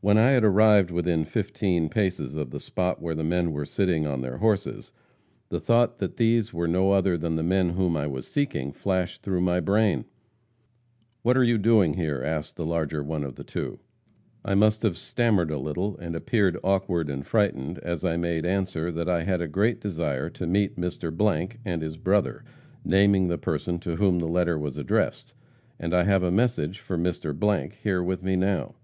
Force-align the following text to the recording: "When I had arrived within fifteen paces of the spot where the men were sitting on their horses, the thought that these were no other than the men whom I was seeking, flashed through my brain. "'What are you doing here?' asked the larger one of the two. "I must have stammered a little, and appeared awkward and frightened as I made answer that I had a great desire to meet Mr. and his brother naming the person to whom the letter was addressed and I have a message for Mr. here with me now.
"When 0.00 0.18
I 0.18 0.30
had 0.32 0.42
arrived 0.42 0.90
within 0.90 1.24
fifteen 1.24 1.88
paces 1.88 2.34
of 2.34 2.50
the 2.50 2.58
spot 2.58 3.00
where 3.00 3.14
the 3.14 3.22
men 3.22 3.52
were 3.52 3.64
sitting 3.64 4.04
on 4.04 4.20
their 4.20 4.38
horses, 4.38 4.90
the 5.48 5.60
thought 5.60 5.98
that 5.98 6.16
these 6.16 6.52
were 6.52 6.66
no 6.66 6.90
other 6.90 7.16
than 7.16 7.36
the 7.36 7.44
men 7.44 7.70
whom 7.70 7.96
I 7.96 8.08
was 8.08 8.26
seeking, 8.26 8.72
flashed 8.72 9.22
through 9.22 9.42
my 9.42 9.60
brain. 9.60 10.06
"'What 11.22 11.36
are 11.36 11.44
you 11.44 11.56
doing 11.56 11.94
here?' 11.94 12.20
asked 12.24 12.56
the 12.56 12.66
larger 12.66 13.00
one 13.04 13.22
of 13.22 13.36
the 13.36 13.44
two. 13.44 13.78
"I 14.44 14.56
must 14.56 14.82
have 14.82 14.98
stammered 14.98 15.52
a 15.52 15.58
little, 15.58 15.96
and 15.98 16.16
appeared 16.16 16.58
awkward 16.64 17.08
and 17.08 17.24
frightened 17.24 17.78
as 17.78 18.04
I 18.04 18.16
made 18.16 18.44
answer 18.44 18.90
that 18.90 19.08
I 19.08 19.22
had 19.22 19.40
a 19.40 19.46
great 19.46 19.80
desire 19.80 20.30
to 20.30 20.48
meet 20.48 20.74
Mr. 20.74 21.56
and 21.64 21.80
his 21.80 21.96
brother 21.96 22.42
naming 22.84 23.28
the 23.28 23.38
person 23.38 23.78
to 23.78 23.94
whom 23.94 24.18
the 24.18 24.26
letter 24.26 24.58
was 24.58 24.76
addressed 24.76 25.32
and 25.78 25.94
I 25.94 26.02
have 26.02 26.24
a 26.24 26.32
message 26.32 26.80
for 26.80 26.98
Mr. 26.98 27.72
here 27.84 28.02
with 28.02 28.20
me 28.24 28.34
now. 28.34 28.74